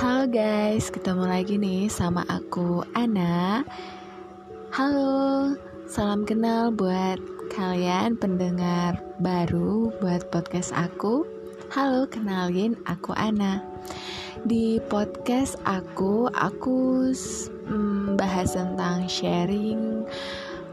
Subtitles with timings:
[0.00, 3.60] Halo guys, ketemu lagi nih sama aku Ana.
[4.72, 5.52] Halo,
[5.92, 7.20] salam kenal buat
[7.52, 11.28] kalian pendengar baru buat podcast aku.
[11.68, 13.60] Halo, kenalin aku Ana.
[14.48, 17.12] Di podcast aku, aku
[17.68, 20.08] mm, bahas tentang sharing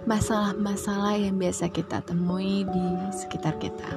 [0.07, 3.91] masalah-masalah yang biasa kita temui di sekitar kita.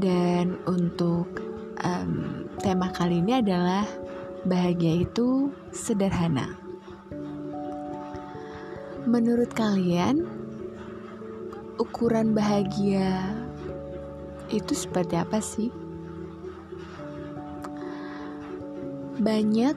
[0.00, 1.28] Dan untuk
[1.84, 3.84] um, tema kali ini adalah
[4.44, 6.52] bahagia itu sederhana.
[9.08, 10.24] Menurut kalian,
[11.80, 13.36] ukuran bahagia
[14.52, 15.72] itu seperti apa sih?
[19.20, 19.76] Banyak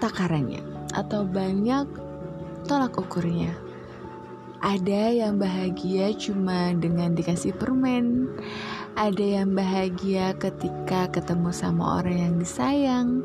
[0.00, 0.64] takarannya
[0.96, 1.84] atau banyak
[2.64, 3.52] tolak ukurnya.
[4.58, 8.26] Ada yang bahagia cuma dengan dikasih permen,
[8.98, 13.22] ada yang bahagia ketika ketemu sama orang yang disayang,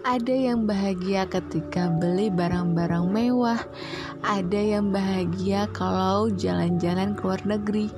[0.00, 3.60] ada yang bahagia ketika beli barang-barang mewah,
[4.24, 7.92] ada yang bahagia kalau jalan-jalan ke luar negeri,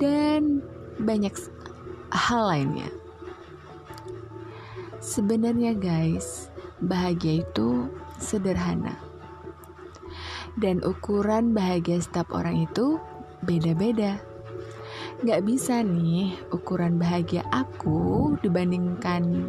[0.00, 0.64] dan
[1.04, 1.36] banyak
[2.16, 2.88] hal lainnya.
[5.04, 6.48] Sebenarnya, guys,
[6.80, 8.96] bahagia itu sederhana,
[10.56, 12.96] dan ukuran bahagia setiap orang itu
[13.44, 14.16] beda-beda.
[15.24, 19.48] Gak bisa nih ukuran bahagia aku dibandingkan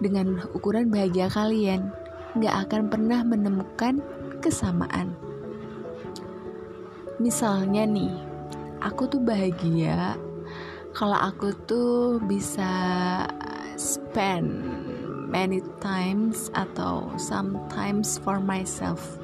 [0.00, 1.92] dengan ukuran bahagia kalian.
[2.40, 4.00] Gak akan pernah menemukan
[4.40, 5.12] kesamaan.
[7.20, 8.16] Misalnya nih,
[8.80, 10.16] aku tuh bahagia
[10.96, 12.72] kalau aku tuh bisa
[13.76, 14.64] spend
[15.28, 19.20] many times atau sometimes for myself.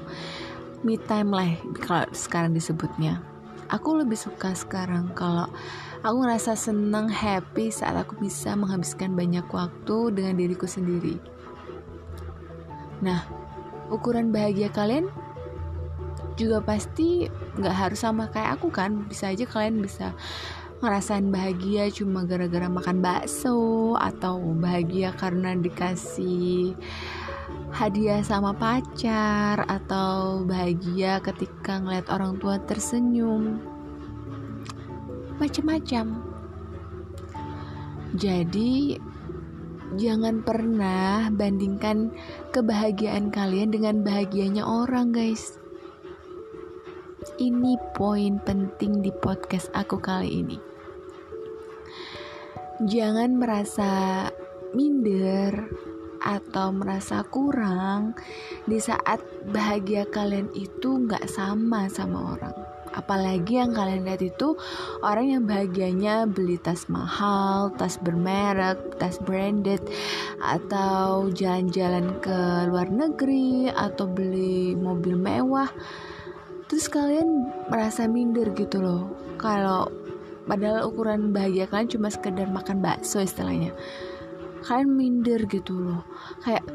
[0.85, 3.25] Me time lah kalau sekarang disebutnya
[3.71, 5.51] aku lebih suka sekarang kalau
[6.03, 11.19] aku ngerasa senang, happy saat aku bisa menghabiskan banyak waktu dengan diriku sendiri.
[13.03, 13.27] Nah,
[13.93, 15.11] ukuran bahagia kalian
[16.37, 17.27] juga pasti
[17.57, 19.09] nggak harus sama kayak aku kan.
[19.09, 20.13] Bisa aja kalian bisa
[20.85, 26.77] ngerasain bahagia cuma gara-gara makan bakso atau bahagia karena dikasih
[27.71, 33.61] hadiah sama pacar atau bahagia ketika ngeliat orang tua tersenyum.
[35.37, 36.25] Macam-macam.
[38.17, 38.97] Jadi
[40.01, 42.11] jangan pernah bandingkan
[42.51, 45.61] kebahagiaan kalian dengan bahagianya orang guys.
[47.37, 50.59] Ini poin penting di podcast aku kali ini.
[52.87, 54.25] Jangan merasa
[54.73, 55.69] minder
[56.27, 58.19] atau merasa kurang
[58.67, 62.57] di saat bahagia kalian itu nggak sama sama orang.
[62.97, 64.57] Apalagi yang kalian lihat itu
[65.05, 69.85] orang yang bahagianya beli tas mahal, tas bermerek, tas branded
[70.41, 75.69] atau jalan-jalan ke luar negeri atau beli mobil mewah.
[76.67, 79.13] Terus kalian merasa minder gitu loh.
[79.37, 79.93] Kalau
[80.49, 83.77] padahal ukuran bahagia kalian cuma sekedar makan bakso istilahnya
[84.67, 86.03] kalian minder gitu loh.
[86.43, 86.67] Kayak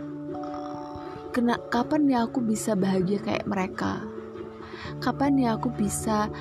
[1.35, 4.07] kena kapan ya aku bisa bahagia kayak mereka?
[5.03, 6.31] Kapan ya aku bisa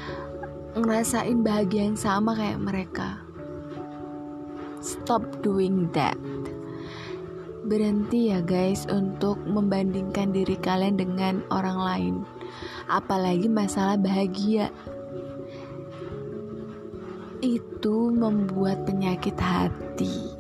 [0.78, 3.26] ngerasain bahagia yang sama kayak mereka?
[4.78, 6.14] Stop doing that.
[7.66, 12.14] Berhenti ya guys untuk membandingkan diri kalian dengan orang lain.
[12.86, 14.70] Apalagi masalah bahagia.
[17.42, 20.39] Itu membuat penyakit hati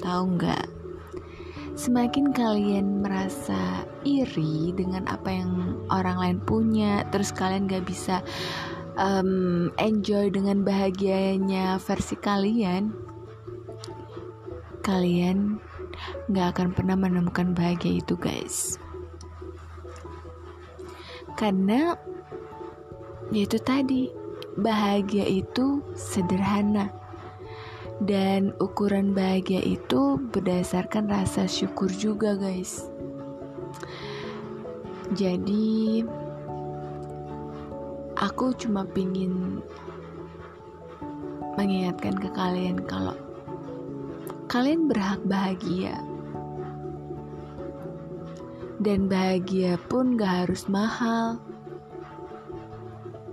[0.00, 0.66] Tahu nggak?
[1.76, 8.24] Semakin kalian merasa iri dengan apa yang orang lain punya, terus kalian gak bisa
[8.96, 12.96] um, enjoy dengan bahagianya versi kalian,
[14.80, 15.60] kalian
[16.32, 18.80] gak akan pernah menemukan bahagia itu, guys.
[21.36, 21.92] Karena
[23.28, 24.08] ya itu tadi,
[24.56, 26.88] bahagia itu sederhana
[28.04, 32.92] dan ukuran bahagia itu berdasarkan rasa syukur juga guys.
[35.16, 36.04] Jadi
[38.20, 39.64] aku cuma pingin
[41.56, 43.16] mengingatkan ke kalian kalau
[44.52, 45.96] kalian berhak bahagia.
[48.76, 51.40] Dan bahagia pun gak harus mahal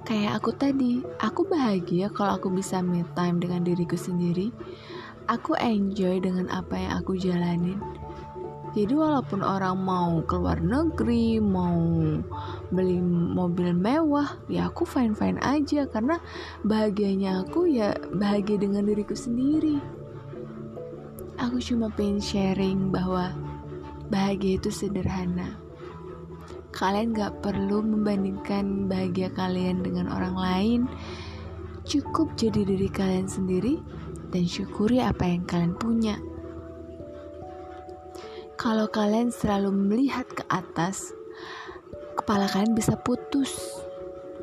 [0.04, 4.52] Kayak aku tadi, aku bahagia kalau aku bisa me time dengan diriku sendiri.
[5.32, 7.80] Aku enjoy dengan apa yang aku jalanin.
[8.74, 11.78] Jadi walaupun orang mau keluar negeri, mau
[12.74, 13.00] beli
[13.32, 16.20] mobil mewah, ya aku fine-fine aja karena
[16.68, 19.80] bahagianya aku ya bahagia dengan diriku sendiri.
[21.40, 23.34] aku cuma pengen sharing bahwa
[24.08, 25.63] bahagia itu sederhana.
[26.74, 30.82] Kalian gak perlu membandingkan bahagia kalian dengan orang lain.
[31.86, 33.78] Cukup jadi diri kalian sendiri
[34.34, 36.18] dan syukuri apa yang kalian punya.
[38.58, 41.14] Kalau kalian selalu melihat ke atas,
[42.18, 43.52] kepala kalian bisa putus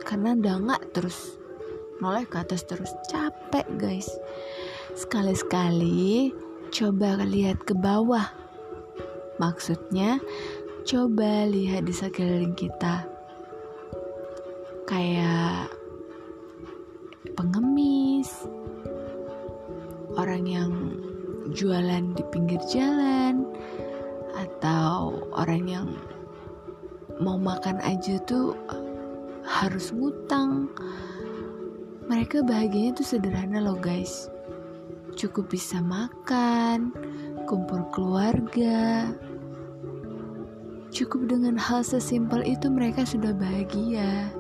[0.05, 1.41] karena udah nggak terus
[2.03, 4.09] noleh ke atas terus capek guys
[4.99, 6.35] sekali-sekali
[6.75, 8.27] coba lihat ke bawah
[9.39, 10.21] maksudnya
[10.85, 13.05] coba lihat di sekeliling kita.
[14.89, 15.71] Kayak
[17.37, 18.49] pengemis
[20.17, 20.73] orang yang
[21.53, 23.47] jualan di pinggir jalan
[24.35, 25.89] atau orang yang
[27.21, 28.57] mau makan aja tuh
[29.45, 30.73] harus ngutang.
[32.09, 34.27] Mereka bahagianya tuh sederhana loh guys.
[35.15, 36.97] Cukup bisa makan
[37.45, 39.11] kumpul keluarga
[40.91, 44.31] cukup dengan hal sesimpel itu mereka sudah bahagia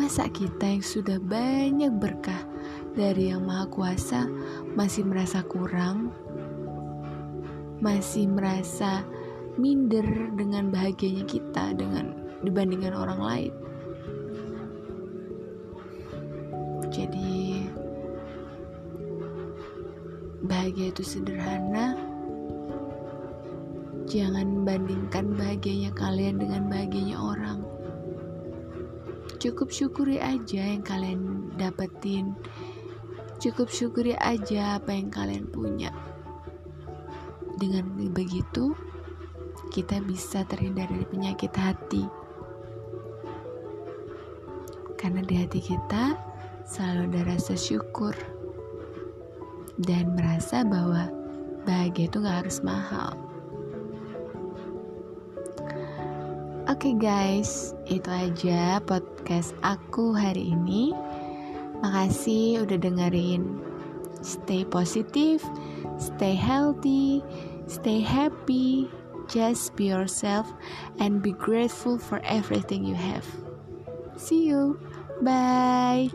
[0.00, 2.42] masa kita yang sudah banyak berkah
[2.96, 4.26] dari yang maha kuasa
[4.74, 6.10] masih merasa kurang
[7.82, 9.02] masih merasa
[9.58, 10.06] minder
[10.38, 13.52] dengan bahagianya kita dengan dibandingkan orang lain
[16.92, 17.64] Jadi
[20.44, 21.96] bahagia itu sederhana.
[24.12, 27.64] Jangan bandingkan bahagianya kalian dengan bahagianya orang.
[29.40, 32.36] Cukup syukuri aja yang kalian dapetin.
[33.40, 35.96] Cukup syukuri aja apa yang kalian punya.
[37.56, 38.76] Dengan begitu,
[39.72, 42.04] kita bisa terhindar dari penyakit hati.
[45.00, 46.20] Karena di hati kita
[46.68, 48.12] selalu ada rasa syukur
[49.80, 51.08] dan merasa bahwa
[51.64, 53.31] bahagia itu gak harus mahal.
[56.72, 60.96] Oke okay guys, itu aja podcast aku hari ini.
[61.84, 63.60] Makasih udah dengerin.
[64.24, 65.44] Stay positive,
[66.00, 67.20] stay healthy,
[67.68, 68.88] stay happy,
[69.28, 70.48] just be yourself
[70.96, 73.28] and be grateful for everything you have.
[74.16, 74.80] See you.
[75.20, 76.08] Bye.